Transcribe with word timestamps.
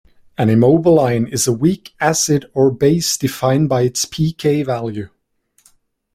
An 0.35 0.47
Immobiline 0.47 1.31
is 1.31 1.45
a 1.45 1.53
weak 1.53 1.93
acid 1.99 2.49
or 2.55 2.71
base 2.71 3.15
defined 3.17 3.69
by 3.69 3.83
its 3.83 4.03
pK 4.05 4.65
value. 4.65 5.09